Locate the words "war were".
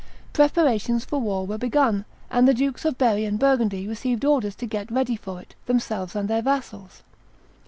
1.19-1.59